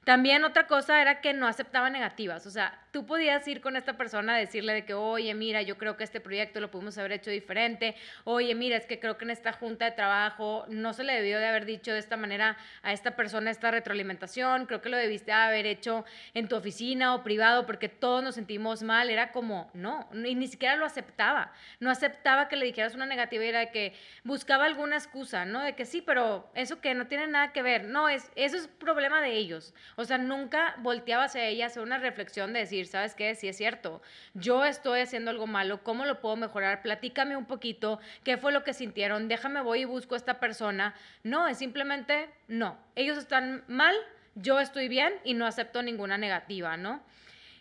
También 0.05 0.45
otra 0.45 0.67
cosa 0.67 1.01
era 1.01 1.21
que 1.21 1.33
no 1.33 1.47
aceptaba 1.47 1.91
negativas, 1.91 2.47
o 2.47 2.51
sea, 2.51 2.84
tú 2.95 3.07
podías 3.07 3.47
ir 3.49 3.61
con 3.61 3.75
esta 3.75 3.97
persona 3.97 4.37
a 4.37 4.39
decirle 4.39 4.73
de 4.73 4.85
que, 4.85 4.95
oye, 4.95 5.35
mira, 5.35 5.63
yo 5.63 5.77
creo 5.77 5.97
que 5.97 6.05
este 6.05 6.21
proyecto 6.21 6.61
lo 6.61 6.71
pudimos 6.71 6.97
haber 6.97 7.11
hecho 7.11 7.29
diferente, 7.29 7.97
oye, 8.23 8.55
mira, 8.55 8.77
es 8.77 8.87
que 8.87 9.01
creo 9.01 9.19
que 9.19 9.25
en 9.25 9.33
esta 9.33 9.53
junta 9.53 9.87
de 9.87 9.91
trabajo 9.91 10.65
no 10.69 10.93
se 10.93 11.03
le 11.03 11.15
debió 11.15 11.41
de 11.41 11.47
haber 11.47 11.65
dicho 11.65 11.93
de 11.93 11.99
esta 11.99 12.17
manera 12.17 12.57
a 12.83 12.93
esta 12.93 13.17
persona 13.17 13.51
esta 13.51 13.73
retroalimentación, 13.73 14.67
creo 14.67 14.81
que 14.81 14.91
lo 14.91 14.97
debiste 14.97 15.33
haber 15.33 15.67
hecho 15.67 16.05
en 16.35 16.47
tu 16.47 16.55
oficina 16.55 17.17
o 17.17 17.25
privado 17.25 17.67
porque 17.67 17.89
todos 17.89 18.23
nos 18.23 18.37
sentimos 18.37 18.85
mal, 18.85 19.11
era 19.11 19.33
como, 19.33 19.73
no, 19.75 20.09
y 20.13 20.37
ni 20.37 20.47
siquiera 20.47 20.77
lo 20.77 20.87
aceptaba, 20.87 21.51
no 21.81 21.91
aceptaba 21.91 22.47
que 22.47 22.55
le 22.55 22.65
dijeras 22.65 22.95
una 22.95 23.07
negativa, 23.07 23.43
era 23.43 23.59
de 23.59 23.71
que 23.73 23.95
buscaba 24.23 24.67
alguna 24.67 24.95
excusa, 24.95 25.45
¿no? 25.45 25.63
De 25.63 25.75
que 25.75 25.85
sí, 25.85 26.01
pero 26.01 26.49
eso 26.55 26.81
que 26.81 26.95
no 26.95 27.09
tiene 27.09 27.27
nada 27.27 27.53
que 27.53 27.61
ver, 27.61 27.87
no, 27.87 28.09
es, 28.09 28.31
eso 28.37 28.57
es 28.57 28.69
problema 28.69 29.21
de 29.21 29.33
ellos, 29.33 29.75
o 29.97 30.05
sea, 30.05 30.17
nunca 30.17 30.77
volteaba 30.79 31.25
hacia 31.25 31.45
ella 31.45 31.67
hacer 31.67 31.83
una 31.83 31.99
reflexión 31.99 32.53
de 32.53 32.61
decir, 32.61 32.84
¿sabes 32.87 33.15
qué? 33.15 33.35
Si 33.35 33.49
es 33.49 33.57
cierto, 33.57 34.03
yo 34.35 34.65
estoy 34.65 35.01
haciendo 35.01 35.31
algo 35.31 35.47
malo, 35.47 35.83
¿cómo 35.83 36.05
lo 36.05 36.21
puedo 36.21 36.37
mejorar? 36.37 36.83
Platícame 36.83 37.37
un 37.37 37.47
poquito, 37.47 38.01
¿qué 38.23 38.37
fue 38.37 38.53
lo 38.53 38.65
que 38.65 38.73
sintieron? 38.73 39.29
Déjame, 39.29 39.63
voy 39.63 39.81
y 39.81 39.85
busco 39.85 40.15
a 40.15 40.19
esta 40.19 40.41
persona. 40.41 40.95
No, 41.23 41.49
es 41.49 41.59
simplemente, 41.59 42.29
no, 42.49 42.79
ellos 42.97 43.19
están 43.19 43.65
mal, 43.69 43.95
yo 44.35 44.61
estoy 44.61 44.89
bien 44.89 45.13
y 45.25 45.35
no 45.35 45.47
acepto 45.47 45.83
ninguna 45.83 46.19
negativa, 46.19 46.77
¿no? 46.77 47.03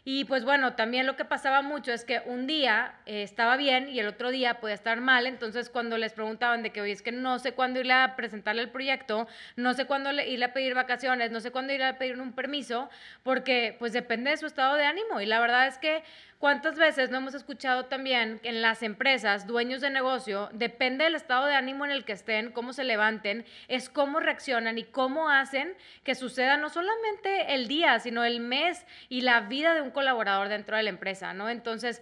Y 0.06 0.26
pues 0.26 0.44
bueno, 0.44 0.74
también 0.74 1.06
lo 1.06 1.16
que 1.16 1.24
pasaba 1.24 1.62
mucho 1.62 1.94
es 1.94 2.04
que 2.04 2.22
un 2.26 2.46
día 2.46 2.96
eh, 3.06 3.24
estaba 3.24 3.56
bien 3.56 3.88
y 3.88 4.00
el 4.00 4.08
otro 4.08 4.32
día 4.32 4.60
podía 4.60 4.76
estar 4.76 5.00
mal, 5.00 5.26
entonces 5.28 5.70
cuando 5.70 5.98
les 5.98 6.12
preguntaban 6.12 6.62
de 6.62 6.72
que, 6.72 6.82
oye, 6.82 6.92
es 6.92 7.02
que 7.02 7.14
no 7.14 7.40
sé 7.40 7.54
cuándo 7.54 7.80
ir 7.80 7.90
a 7.90 8.18
presentarle 8.18 8.64
el 8.64 8.70
proyecto, 8.70 9.28
no 9.56 9.74
sé 9.74 9.86
cuándo 9.86 10.12
ir 10.12 10.44
a 10.44 10.52
pedir 10.52 10.76
vacaciones, 10.76 11.32
no 11.32 11.40
sé 11.40 11.52
cuándo 11.52 11.72
ir 11.72 11.84
a 11.84 11.98
pedir 11.98 12.20
un 12.20 12.34
permiso, 12.34 12.90
porque 13.24 13.78
pues 13.80 13.94
depende 13.94 14.32
de 14.32 14.38
su 14.38 14.46
estado 14.46 14.76
de 14.76 14.86
ánimo. 14.86 15.22
Y 15.22 15.26
la 15.26 15.40
verdad 15.40 15.68
es 15.68 15.78
que 15.78 16.04
¿Cuántas 16.44 16.78
veces 16.78 17.10
no 17.10 17.20
hemos 17.20 17.36
escuchado 17.36 17.86
también 17.86 18.40
que 18.40 18.50
en 18.50 18.62
las 18.62 18.84
empresas, 18.84 19.48
dueños 19.48 19.80
de 19.80 19.90
negocio, 19.90 20.50
depende 20.52 21.06
del 21.06 21.16
estado 21.16 21.46
de 21.46 21.56
ánimo 21.56 21.86
en 21.86 21.92
el 21.92 22.04
que 22.04 22.12
estén, 22.12 22.52
cómo 22.52 22.74
se 22.74 22.84
levanten, 22.84 23.46
es 23.70 23.88
cómo 23.88 24.20
reaccionan 24.20 24.78
y 24.78 24.84
cómo 24.84 25.30
hacen 25.30 25.74
que 26.04 26.16
suceda 26.16 26.58
no 26.58 26.68
solamente 26.68 27.54
el 27.54 27.70
día, 27.70 27.98
sino 28.00 28.26
el 28.26 28.42
mes 28.42 28.86
y 29.08 29.22
la 29.22 29.40
vida 29.40 29.74
de 29.74 29.80
un 29.80 29.92
colaborador 29.92 30.50
dentro 30.50 30.76
de 30.76 30.84
la 30.84 30.90
empresa, 30.90 31.34
¿no? 31.34 31.48
Entonces, 31.48 32.02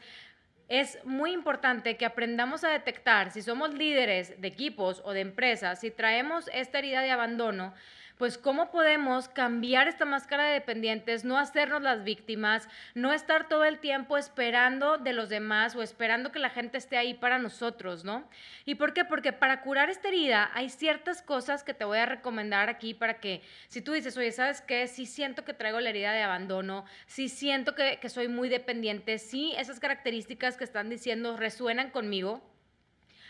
es 0.70 0.98
muy 1.06 1.34
importante 1.34 1.96
que 1.96 2.08
aprendamos 2.08 2.64
a 2.64 2.70
detectar 2.70 3.30
si 3.30 3.44
somos 3.44 3.76
líderes 3.76 4.42
de 4.42 4.48
equipos 4.48 5.04
o 5.06 5.14
de 5.14 5.20
empresas, 5.20 5.82
si 5.82 5.92
traemos 5.92 6.50
esta 6.52 6.80
herida 6.80 7.02
de 7.02 7.12
abandono, 7.12 7.76
pues 8.22 8.38
cómo 8.38 8.70
podemos 8.70 9.30
cambiar 9.30 9.88
esta 9.88 10.06
máscara 10.06 10.44
de 10.44 10.54
dependientes, 10.54 11.26
no 11.26 11.40
hacernos 11.40 11.82
las 11.82 12.04
víctimas, 12.04 12.68
no 12.94 13.14
estar 13.14 13.48
todo 13.48 13.66
el 13.66 13.80
tiempo 13.80 14.16
esperando 14.16 15.00
de 15.00 15.12
los 15.12 15.28
demás 15.28 15.76
o 15.76 15.82
esperando 15.82 16.32
que 16.32 16.38
la 16.38 16.52
gente 16.52 16.78
esté 16.78 16.98
ahí 16.98 17.16
para 17.16 17.40
nosotros, 17.40 18.04
¿no? 18.04 18.30
¿Y 18.64 18.76
por 18.76 18.94
qué? 18.94 19.06
Porque 19.06 19.34
para 19.34 19.62
curar 19.62 19.90
esta 19.90 20.10
herida 20.10 20.52
hay 20.54 20.70
ciertas 20.70 21.24
cosas 21.24 21.64
que 21.64 21.74
te 21.74 21.84
voy 21.84 21.98
a 21.98 22.06
recomendar 22.06 22.70
aquí 22.70 22.94
para 22.94 23.20
que 23.20 23.42
si 23.70 23.82
tú 23.82 23.94
dices, 23.94 24.16
oye, 24.18 24.32
¿sabes 24.32 24.62
qué? 24.62 24.86
Sí 24.86 25.08
siento 25.08 25.44
que 25.44 25.56
traigo 25.56 25.80
la 25.80 25.90
herida 25.90 26.14
de 26.14 26.22
abandono, 26.22 26.86
sí 27.08 27.28
siento 27.28 27.74
que, 27.74 27.98
que 28.00 28.10
soy 28.10 28.28
muy 28.28 28.50
dependiente, 28.50 29.18
sí 29.18 29.56
esas 29.58 29.80
características 29.80 30.58
que 30.58 30.64
están 30.64 30.90
diciendo 30.90 31.38
resuenan 31.38 31.90
conmigo 31.90 32.40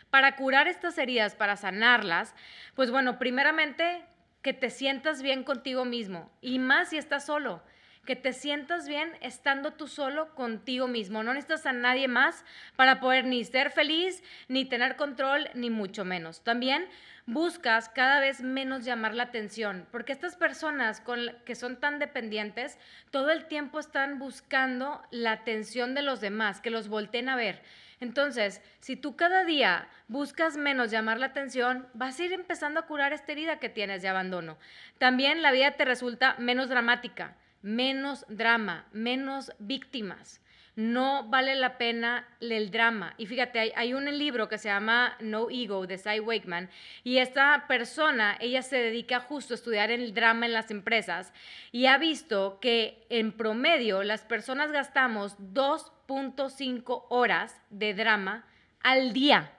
para 0.10 0.36
curar 0.36 0.68
estas 0.68 0.98
heridas, 0.98 1.34
para 1.34 1.56
sanarlas, 1.56 2.36
pues 2.76 2.92
bueno, 2.92 3.18
primeramente 3.20 4.04
que 4.42 4.54
te 4.54 4.70
sientas 4.70 5.22
bien 5.22 5.44
contigo 5.44 5.86
mismo 5.86 6.32
y 6.42 6.60
más 6.60 6.90
si 6.90 6.98
estás 6.98 7.26
solo, 7.26 7.62
que 8.06 8.16
te 8.16 8.34
sientas 8.34 8.88
bien 8.88 9.12
estando 9.22 9.74
tú 9.74 9.88
solo 9.88 10.34
contigo 10.36 10.88
mismo. 10.88 11.24
No 11.24 11.34
necesitas 11.34 11.66
a 11.66 11.74
nadie 11.74 12.08
más 12.08 12.44
para 12.76 13.00
poder 13.00 13.26
ni 13.26 13.44
ser 13.44 13.72
feliz, 13.72 14.24
ni 14.48 14.66
tener 14.66 14.96
control, 14.96 15.50
ni 15.54 15.70
mucho 15.70 16.04
menos. 16.06 16.44
También 16.44 16.88
buscas 17.28 17.90
cada 17.90 18.20
vez 18.20 18.42
menos 18.42 18.84
llamar 18.84 19.14
la 19.14 19.24
atención, 19.24 19.88
porque 19.92 20.12
estas 20.12 20.36
personas 20.36 21.02
que 21.46 21.56
son 21.56 21.80
tan 21.80 22.00
dependientes, 22.00 22.78
todo 23.12 23.30
el 23.32 23.46
tiempo 23.46 23.80
están 23.80 24.20
buscando 24.20 25.04
la 25.12 25.34
atención 25.34 25.94
de 25.94 26.02
los 26.02 26.20
demás, 26.20 26.62
que 26.62 26.72
los 26.72 26.88
volteen 26.88 27.30
a 27.30 27.36
ver. 27.36 27.62
Entonces, 28.00 28.62
si 28.80 28.96
tú 28.96 29.16
cada 29.16 29.46
día 29.46 29.88
buscas 30.08 30.58
menos 30.58 30.90
llamar 30.90 31.20
la 31.20 31.28
atención, 31.28 31.88
vas 31.94 32.20
a 32.20 32.24
ir 32.24 32.34
empezando 32.34 32.80
a 32.80 32.88
curar 32.88 33.14
esta 33.14 33.32
herida 33.32 33.60
que 33.60 33.70
tienes 33.70 34.02
de 34.02 34.08
abandono. 34.08 34.58
También 34.98 35.44
la 35.44 35.52
vida 35.52 35.72
te 35.74 35.86
resulta 35.86 36.36
menos 36.40 36.68
dramática, 36.68 37.36
menos 37.62 38.26
drama, 38.28 38.88
menos 38.92 39.52
víctimas 39.60 40.42
no 40.76 41.28
vale 41.28 41.56
la 41.56 41.78
pena 41.78 42.28
el 42.40 42.72
drama. 42.72 43.14
Y 43.18 43.26
fíjate, 43.26 43.74
hay, 43.76 43.94
un 43.94 44.06
libro 44.18 44.48
que 44.48 44.58
se 44.58 44.70
llama 44.70 45.16
No 45.20 45.50
Ego 45.50 45.86
de 45.86 45.98
Cy 45.98 46.20
Wakeman 46.20 46.70
y 47.04 47.18
esta 47.18 47.66
persona, 47.68 48.38
ella 48.40 48.62
se 48.62 48.78
dedica 48.78 49.20
justo 49.20 49.54
a 49.54 49.56
estudiar 49.56 49.92
el 49.92 50.14
drama 50.14 50.46
en 50.46 50.54
las 50.54 50.72
empresas 50.72 51.34
y 51.72 51.88
ha 51.88 51.98
visto 51.98 52.60
que 52.62 53.06
en 53.10 53.34
promedio 53.34 54.04
las 54.04 54.22
personas 54.22 54.72
gastamos 54.72 55.38
2.5 55.40 57.06
horas 57.10 57.62
de 57.70 57.94
drama 57.94 58.46
al 58.82 59.14
día 59.14 59.52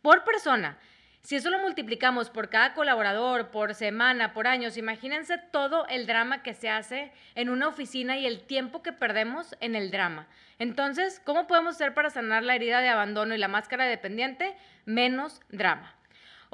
por 0.00 0.24
persona. 0.24 0.78
Si 1.24 1.36
eso 1.36 1.48
lo 1.48 1.58
multiplicamos 1.58 2.28
por 2.28 2.50
cada 2.50 2.74
colaborador, 2.74 3.48
por 3.48 3.74
semana, 3.74 4.34
por 4.34 4.46
años, 4.46 4.76
imagínense 4.76 5.38
todo 5.38 5.86
el 5.88 6.06
drama 6.06 6.42
que 6.42 6.52
se 6.52 6.68
hace 6.68 7.12
en 7.34 7.48
una 7.48 7.66
oficina 7.66 8.18
y 8.18 8.26
el 8.26 8.42
tiempo 8.42 8.82
que 8.82 8.92
perdemos 8.92 9.56
en 9.60 9.74
el 9.74 9.90
drama. 9.90 10.26
Entonces, 10.58 11.22
¿cómo 11.24 11.46
podemos 11.46 11.76
hacer 11.76 11.94
para 11.94 12.10
sanar 12.10 12.42
la 12.42 12.54
herida 12.54 12.82
de 12.82 12.90
abandono 12.90 13.34
y 13.34 13.38
la 13.38 13.48
máscara 13.48 13.86
dependiente? 13.86 14.54
Menos 14.84 15.40
drama. 15.48 15.94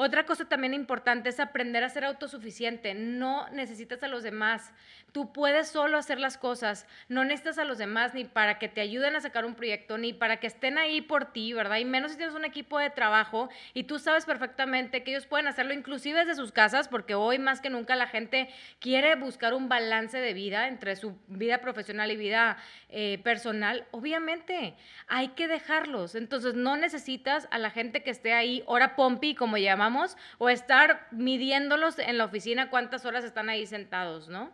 Otra 0.03 0.25
cosa 0.25 0.47
también 0.47 0.73
importante 0.73 1.29
es 1.29 1.41
aprender 1.41 1.85
a 1.85 1.91
ser 1.91 2.07
autosuficiente. 2.07 2.95
No 2.95 3.47
necesitas 3.51 4.03
a 4.03 4.09
los 4.09 4.23
demás. 4.23 4.73
Tú 5.13 5.31
puedes 5.31 5.69
solo 5.69 5.99
hacer 5.99 6.19
las 6.19 6.39
cosas. 6.39 6.87
No 7.11 7.23
necesitas 7.23 7.59
a 7.59 7.65
los 7.65 7.77
demás 7.77 8.15
ni 8.15 8.25
para 8.25 8.59
que 8.59 8.71
te 8.71 8.81
ayuden 8.81 9.15
a 9.15 9.21
sacar 9.21 9.45
un 9.45 9.55
proyecto, 9.55 9.99
ni 9.99 10.15
para 10.15 10.39
que 10.39 10.47
estén 10.47 10.79
ahí 10.79 11.03
por 11.03 11.33
ti, 11.33 11.53
¿verdad? 11.53 11.77
Y 11.77 11.85
menos 11.85 12.13
si 12.13 12.17
tienes 12.17 12.35
un 12.35 12.47
equipo 12.47 12.79
de 12.79 12.89
trabajo 12.89 13.51
y 13.75 13.85
tú 13.85 13.99
sabes 13.99 14.25
perfectamente 14.25 15.05
que 15.05 15.11
ellos 15.11 15.27
pueden 15.27 15.49
hacerlo 15.49 15.75
inclusive 15.75 16.21
desde 16.21 16.35
sus 16.35 16.51
casas, 16.51 16.89
porque 16.89 17.15
hoy 17.15 17.39
más 17.39 17.61
que 17.61 17.69
nunca 17.69 17.95
la 17.95 18.07
gente 18.07 18.49
quiere 18.79 19.17
buscar 19.17 19.53
un 19.53 19.69
balance 19.69 20.17
de 20.17 20.33
vida 20.33 20.69
entre 20.69 20.97
su 20.97 21.19
vida 21.27 21.59
profesional 21.59 22.11
y 22.11 22.17
vida 22.17 22.57
eh, 22.89 23.21
personal. 23.23 23.87
Obviamente, 23.91 24.77
hay 25.09 25.29
que 25.29 25.47
dejarlos. 25.47 26.15
Entonces, 26.15 26.55
no 26.55 26.79
necesitas 26.79 27.49
a 27.51 27.59
la 27.59 27.69
gente 27.69 28.03
que 28.03 28.09
esté 28.09 28.33
ahí, 28.33 28.63
hora 28.65 28.97
pompi, 28.97 29.35
como 29.35 29.59
llamamos 29.59 29.90
o 30.39 30.49
estar 30.49 31.07
midiéndolos 31.11 31.99
en 31.99 32.19
la 32.19 32.25
oficina 32.25 32.71
cuántas 32.71 33.05
horas 33.05 33.25
están 33.25 33.49
ahí 33.49 33.67
sentados, 33.67 34.29
¿no? 34.29 34.51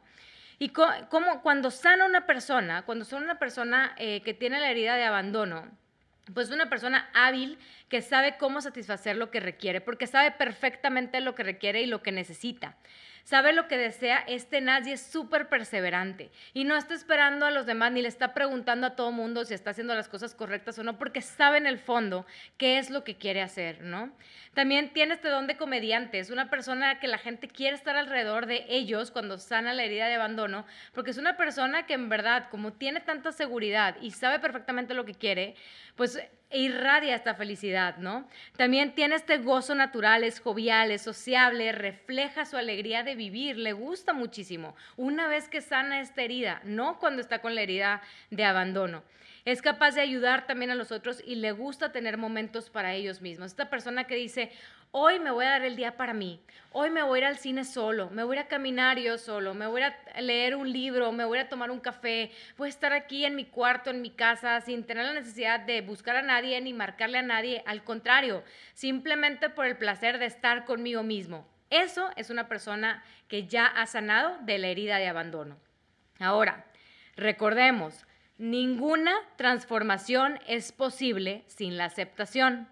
Y 0.59 0.71
como 0.71 1.43
cuando 1.43 1.71
sana 1.71 2.07
una 2.07 2.27
persona, 2.27 2.83
cuando 2.83 3.05
son 3.05 3.23
una 3.23 3.39
persona 3.39 3.95
eh, 3.99 4.23
que 4.23 4.33
tiene 4.33 4.59
la 4.59 4.71
herida 4.71 4.97
de 4.97 5.05
abandono, 5.05 5.67
pues 6.33 6.51
una 6.51 6.69
persona 6.69 7.09
hábil 7.13 7.59
que 7.89 8.03
sabe 8.03 8.37
cómo 8.39 8.61
satisfacer 8.61 9.17
lo 9.17 9.31
que 9.31 9.41
requiere, 9.41 9.81
porque 9.81 10.07
sabe 10.07 10.31
perfectamente 10.33 11.21
lo 11.21 11.35
que 11.35 11.43
requiere 11.43 11.83
y 11.83 11.87
lo 11.87 12.03
que 12.03 12.11
necesita 12.11 12.77
sabe 13.27 13.53
lo 13.53 13.67
que 13.67 13.77
desea, 13.77 14.19
es 14.29 14.49
tenaz 14.49 14.87
y 14.87 14.93
es 14.93 15.01
súper 15.01 15.49
perseverante. 15.49 16.31
Y 16.55 16.63
no 16.63 16.77
está 16.77 16.95
esperando 16.95 17.45
a 17.45 17.51
los 17.51 17.67
demás 17.67 17.91
ni 17.91 18.01
le 18.01 18.07
está 18.07 18.33
preguntando 18.35 18.87
a 18.87 18.95
todo 18.95 19.11
mundo 19.11 19.45
si 19.45 19.53
está 19.53 19.71
haciendo 19.71 19.97
las 19.97 20.09
cosas 20.09 20.33
correctas 20.33 20.79
o 20.79 20.85
no, 20.85 20.97
porque 20.97 21.21
sabe 21.21 21.59
en 21.59 21.67
el 21.67 21.81
fondo 21.81 22.25
qué 22.57 22.79
es 22.79 22.89
lo 22.89 23.03
que 23.03 23.17
quiere 23.17 23.43
hacer, 23.43 23.83
¿no? 23.83 24.13
También 24.55 24.93
tiene 24.93 25.15
este 25.15 25.29
don 25.29 25.49
de 25.49 25.57
comediante, 25.57 26.21
es 26.21 26.31
una 26.31 26.51
persona 26.51 27.01
que 27.01 27.09
la 27.09 27.19
gente 27.19 27.49
quiere 27.49 27.75
estar 27.75 27.97
alrededor 27.97 28.47
de 28.47 28.65
ellos 28.69 29.11
cuando 29.11 29.39
sana 29.39 29.75
la 29.75 29.83
herida 29.83 30.07
de 30.07 30.15
abandono, 30.15 30.65
porque 30.95 31.11
es 31.11 31.19
una 31.19 31.37
persona 31.37 31.85
que 31.85 31.95
en 31.95 32.09
verdad, 32.09 32.49
como 32.49 32.75
tiene 32.75 33.01
tanta 33.01 33.33
seguridad 33.33 33.97
y 34.01 34.13
sabe 34.13 34.39
perfectamente 34.39 34.95
lo 34.95 35.05
que 35.05 35.15
quiere, 35.15 35.57
pues 35.97 36.23
irradia 36.51 37.15
esta 37.15 37.35
felicidad, 37.35 37.97
¿no? 37.99 38.29
También 38.57 38.95
tiene 38.95 39.17
este 39.17 39.39
gozo 39.39 39.75
natural, 39.75 40.25
es 40.25 40.41
jovial, 40.41 40.91
es 40.91 41.03
sociable, 41.03 41.73
refleja 41.73 42.45
su 42.45 42.57
alegría 42.57 43.03
de 43.03 43.15
vivir, 43.15 43.57
le 43.57 43.73
gusta 43.73 44.13
muchísimo. 44.13 44.77
Una 44.97 45.27
vez 45.27 45.49
que 45.49 45.61
sana 45.61 46.01
esta 46.01 46.23
herida, 46.23 46.61
no 46.65 46.99
cuando 46.99 47.21
está 47.21 47.41
con 47.41 47.55
la 47.55 47.63
herida 47.63 48.03
de 48.31 48.45
abandono. 48.45 49.03
Es 49.47 49.63
capaz 49.63 49.95
de 49.95 50.01
ayudar 50.01 50.45
también 50.49 50.73
a 50.73 50.75
los 50.75 50.91
otros 50.91 51.23
y 51.25 51.37
le 51.37 51.53
gusta 51.53 51.93
tener 51.93 52.17
momentos 52.19 52.69
para 52.69 52.95
ellos 52.95 53.23
mismos. 53.23 53.53
Esta 53.53 53.71
persona 53.71 54.03
que 54.03 54.17
dice, 54.17 54.51
hoy 54.91 55.21
me 55.21 55.31
voy 55.31 55.45
a 55.45 55.51
dar 55.51 55.63
el 55.63 55.77
día 55.77 55.97
para 55.97 56.15
mí, 56.15 56.41
hoy 56.73 56.91
me 56.91 57.05
voy 57.05 57.19
a 57.19 57.23
ir 57.23 57.27
al 57.27 57.39
cine 57.39 57.65
solo, 57.65 58.11
me 58.11 58.25
voy 58.25 58.39
a 58.39 58.49
caminar 58.49 58.99
yo 58.99 59.19
solo, 59.19 59.55
me 59.55 59.69
voy 59.69 59.83
a 59.83 59.97
leer 60.21 60.57
un 60.57 60.73
libro, 60.73 61.13
me 61.13 61.25
voy 61.25 61.39
a 61.39 61.49
tomar 61.49 61.71
un 61.71 61.79
café, 61.79 62.33
voy 62.57 62.67
a 62.67 62.71
estar 62.71 62.93
aquí 62.93 63.25
en 63.25 63.37
mi 63.37 63.45
cuarto, 63.45 63.91
en 63.91 64.03
mi 64.03 64.11
casa, 64.11 64.61
sin 64.63 64.83
tener 64.83 65.05
la 65.07 65.13
necesidad 65.13 65.61
de 65.61 65.81
buscar 65.81 66.17
a 66.17 66.23
nadie 66.23 66.61
ni 66.61 66.73
marcarle 66.73 67.19
a 67.19 67.23
nadie, 67.23 67.63
al 67.67 67.85
contrario, 67.85 68.43
simplemente 68.75 69.49
por 69.49 69.67
el 69.67 69.77
placer 69.77 70.19
de 70.19 70.27
estar 70.27 70.65
conmigo 70.65 71.05
mismo. 71.05 71.47
Eso 71.71 72.11
es 72.17 72.31
una 72.31 72.49
persona 72.49 73.05
que 73.29 73.47
ya 73.47 73.67
ha 73.67 73.87
sanado 73.87 74.39
de 74.41 74.59
la 74.59 74.67
herida 74.67 74.99
de 74.99 75.07
abandono. 75.07 75.57
Ahora, 76.19 76.65
recordemos, 77.15 78.06
ninguna 78.39 79.15
transformación 79.37 80.39
es 80.47 80.73
posible 80.73 81.45
sin 81.47 81.77
la 81.77 81.87
aceptación. 81.87 82.69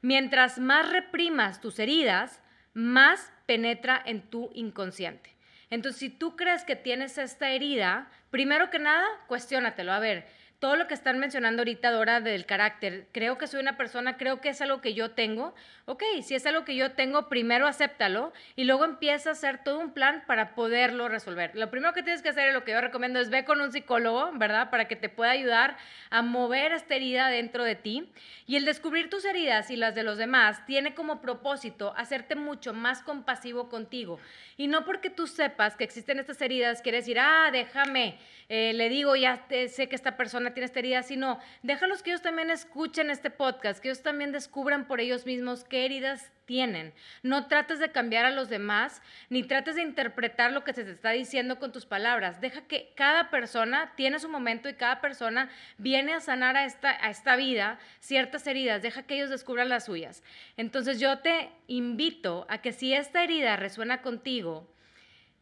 Mientras 0.00 0.58
más 0.58 0.90
reprimas 0.90 1.60
tus 1.60 1.78
heridas, 1.78 2.40
más 2.74 3.32
penetra 3.46 4.00
en 4.04 4.22
tu 4.22 4.50
inconsciente. 4.54 5.34
Entonces, 5.70 6.00
si 6.00 6.10
tú 6.10 6.36
crees 6.36 6.64
que 6.64 6.76
tienes 6.76 7.18
esta 7.18 7.50
herida, 7.50 8.10
primero 8.30 8.70
que 8.70 8.78
nada, 8.78 9.06
cuestiónatelo. 9.26 9.92
A 9.92 9.98
ver, 9.98 10.26
todo 10.62 10.76
lo 10.76 10.86
que 10.86 10.94
están 10.94 11.18
mencionando 11.18 11.62
ahorita, 11.62 11.90
Dora, 11.90 12.20
del 12.20 12.46
carácter, 12.46 13.08
creo 13.10 13.36
que 13.36 13.48
soy 13.48 13.58
una 13.58 13.76
persona, 13.76 14.16
creo 14.16 14.40
que 14.40 14.50
es 14.50 14.60
algo 14.62 14.80
que 14.80 14.94
yo 14.94 15.10
tengo. 15.10 15.56
Ok, 15.86 16.04
si 16.22 16.36
es 16.36 16.46
algo 16.46 16.64
que 16.64 16.76
yo 16.76 16.92
tengo, 16.92 17.28
primero 17.28 17.66
acéptalo 17.66 18.32
y 18.54 18.62
luego 18.62 18.84
empieza 18.84 19.30
a 19.30 19.32
hacer 19.32 19.64
todo 19.64 19.80
un 19.80 19.92
plan 19.92 20.22
para 20.28 20.54
poderlo 20.54 21.08
resolver. 21.08 21.50
Lo 21.56 21.68
primero 21.68 21.92
que 21.92 22.04
tienes 22.04 22.22
que 22.22 22.28
hacer, 22.28 22.54
lo 22.54 22.62
que 22.62 22.70
yo 22.70 22.80
recomiendo, 22.80 23.18
es 23.18 23.28
ve 23.28 23.44
con 23.44 23.60
un 23.60 23.72
psicólogo, 23.72 24.30
¿verdad? 24.34 24.70
Para 24.70 24.86
que 24.86 24.94
te 24.94 25.08
pueda 25.08 25.32
ayudar 25.32 25.76
a 26.10 26.22
mover 26.22 26.70
esta 26.70 26.94
herida 26.94 27.28
dentro 27.28 27.64
de 27.64 27.74
ti. 27.74 28.12
Y 28.46 28.54
el 28.54 28.64
descubrir 28.64 29.10
tus 29.10 29.24
heridas 29.24 29.68
y 29.68 29.74
las 29.74 29.96
de 29.96 30.04
los 30.04 30.16
demás 30.16 30.64
tiene 30.64 30.94
como 30.94 31.20
propósito 31.20 31.92
hacerte 31.96 32.36
mucho 32.36 32.72
más 32.72 33.02
compasivo 33.02 33.68
contigo. 33.68 34.20
Y 34.56 34.68
no 34.68 34.84
porque 34.84 35.10
tú 35.10 35.26
sepas 35.26 35.74
que 35.74 35.82
existen 35.82 36.20
estas 36.20 36.40
heridas, 36.40 36.82
quieres 36.82 37.04
decir, 37.04 37.18
ah, 37.18 37.48
déjame, 37.50 38.16
eh, 38.48 38.72
le 38.74 38.88
digo, 38.88 39.16
ya 39.16 39.44
sé 39.48 39.88
que 39.88 39.96
esta 39.96 40.16
persona 40.16 40.51
tiene 40.52 40.66
esta 40.66 40.78
herida, 40.78 41.02
sino 41.02 41.38
déjalos 41.62 42.02
que 42.02 42.10
ellos 42.10 42.22
también 42.22 42.50
escuchen 42.50 43.10
este 43.10 43.30
podcast, 43.30 43.80
que 43.80 43.88
ellos 43.88 44.02
también 44.02 44.32
descubran 44.32 44.86
por 44.86 45.00
ellos 45.00 45.26
mismos 45.26 45.64
qué 45.64 45.84
heridas 45.84 46.30
tienen. 46.46 46.92
No 47.22 47.46
trates 47.46 47.78
de 47.78 47.92
cambiar 47.92 48.24
a 48.24 48.30
los 48.30 48.48
demás, 48.48 49.02
ni 49.30 49.42
trates 49.42 49.76
de 49.76 49.82
interpretar 49.82 50.52
lo 50.52 50.64
que 50.64 50.72
se 50.72 50.84
te 50.84 50.90
está 50.90 51.10
diciendo 51.10 51.58
con 51.58 51.72
tus 51.72 51.86
palabras. 51.86 52.40
Deja 52.40 52.62
que 52.62 52.92
cada 52.96 53.30
persona 53.30 53.92
tiene 53.96 54.18
su 54.18 54.28
momento 54.28 54.68
y 54.68 54.74
cada 54.74 55.00
persona 55.00 55.50
viene 55.78 56.14
a 56.14 56.20
sanar 56.20 56.56
a 56.56 56.64
esta, 56.64 56.90
a 56.90 57.10
esta 57.10 57.36
vida 57.36 57.78
ciertas 58.00 58.46
heridas. 58.46 58.82
Deja 58.82 59.04
que 59.04 59.14
ellos 59.14 59.30
descubran 59.30 59.68
las 59.68 59.86
suyas. 59.86 60.22
Entonces 60.56 61.00
yo 61.00 61.18
te 61.20 61.50
invito 61.66 62.46
a 62.48 62.58
que 62.58 62.72
si 62.72 62.94
esta 62.94 63.24
herida 63.24 63.56
resuena 63.56 64.02
contigo, 64.02 64.68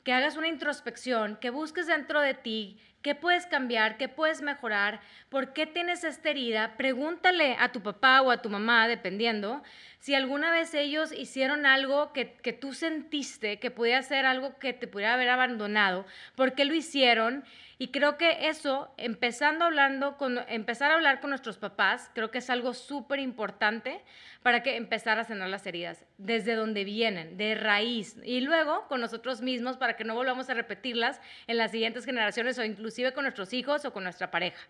que 0.04 0.12
hagas 0.12 0.37
una 0.37 0.49
introspección, 0.49 1.37
que 1.40 1.50
busques 1.50 1.87
dentro 1.87 2.21
de 2.21 2.35
ti 2.35 2.78
¿Qué 3.02 3.14
puedes 3.14 3.47
cambiar? 3.47 3.97
¿Qué 3.97 4.09
puedes 4.09 4.42
mejorar? 4.42 5.00
¿Por 5.30 5.54
qué 5.54 5.66
tienes 5.66 6.04
esta 6.04 6.28
herida? 6.28 6.75
Pregúntale 6.76 7.57
a 7.59 7.73
tu 7.73 7.80
papá 7.80 8.21
o 8.21 8.30
a 8.30 8.42
tu 8.42 8.50
mamá, 8.50 8.88
dependiendo, 8.88 9.62
si 10.00 10.14
alguna 10.14 10.50
vez 10.50 10.75
ellos 10.75 11.11
hicieron 11.12 11.64
algo 11.64 12.12
que, 12.12 12.35
que 12.35 12.52
tú 12.52 12.75
sentiste 12.75 13.59
que 13.59 13.71
podía 13.71 14.02
ser 14.02 14.26
algo 14.26 14.59
que 14.59 14.75
te 14.75 14.87
pudiera 14.87 15.14
haber 15.14 15.30
abandonado, 15.30 16.04
¿por 16.35 16.54
qué 16.54 16.66
lo 16.66 16.75
hicieron? 16.75 17.42
Y 17.80 17.92
creo 17.92 18.18
que 18.18 18.50
eso, 18.50 18.92
empezando 18.99 19.64
hablando 19.64 20.18
empezar 20.49 20.90
a 20.90 20.96
hablar 20.96 21.18
con 21.18 21.30
nuestros 21.30 21.56
papás, 21.56 22.10
creo 22.12 22.30
que 22.30 22.37
es 22.37 22.50
algo 22.50 22.75
súper 22.75 23.20
importante 23.20 24.02
para 24.42 24.62
que 24.62 24.76
empezar 24.76 25.18
a 25.18 25.25
sanar 25.25 25.49
las 25.49 25.66
heridas, 25.66 26.04
desde 26.18 26.56
donde 26.56 26.84
vienen, 26.84 27.38
de 27.38 27.54
raíz, 27.54 28.18
y 28.22 28.42
luego 28.42 28.87
con 28.88 29.00
nosotros 29.00 29.40
mismos 29.40 29.78
para 29.78 29.96
que 29.96 30.04
no 30.04 30.14
volvamos 30.14 30.50
a 30.50 30.54
repetirlas 30.54 31.22
en 31.46 31.56
las 31.56 31.70
siguientes 31.70 32.04
generaciones 32.04 32.58
o 32.58 32.64
inclusive 32.64 33.14
con 33.14 33.25
nuestros 33.25 33.54
hijos 33.54 33.87
o 33.87 33.94
con 33.94 34.04
nuestra 34.04 34.30
pareja. 34.30 34.60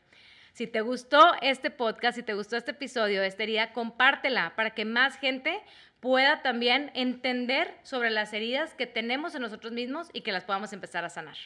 Si 0.52 0.68
te 0.68 0.80
gustó 0.80 1.34
este 1.42 1.70
podcast, 1.70 2.14
si 2.14 2.22
te 2.22 2.34
gustó 2.34 2.56
este 2.56 2.70
episodio 2.70 3.24
esta 3.24 3.42
herida, 3.42 3.72
compártela 3.72 4.54
para 4.54 4.70
que 4.70 4.84
más 4.84 5.18
gente 5.18 5.60
pueda 5.98 6.42
también 6.42 6.92
entender 6.94 7.74
sobre 7.82 8.10
las 8.10 8.32
heridas 8.32 8.74
que 8.74 8.86
tenemos 8.86 9.34
en 9.34 9.42
nosotros 9.42 9.72
mismos 9.72 10.10
y 10.12 10.20
que 10.20 10.30
las 10.30 10.44
podamos 10.44 10.72
empezar 10.72 11.04
a 11.04 11.10
sanar. 11.10 11.36